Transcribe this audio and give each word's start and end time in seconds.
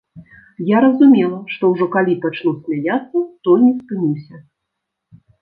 Я 0.69 0.77
разумела, 0.85 1.37
што 1.55 1.69
ўжо 1.73 1.85
калі 1.97 2.15
пачну 2.23 2.55
смяяцца, 2.63 3.19
то 3.45 3.49
не 3.67 3.71
спынюся. 3.79 4.35